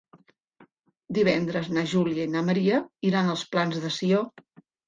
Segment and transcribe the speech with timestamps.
[1.17, 4.27] Divendres na Júlia i na Maria iran als Plans de Sió.